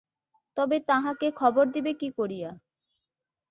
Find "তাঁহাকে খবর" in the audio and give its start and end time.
0.87-1.65